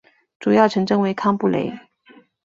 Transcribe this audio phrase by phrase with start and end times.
[0.39, 1.71] 主要城镇为康布雷。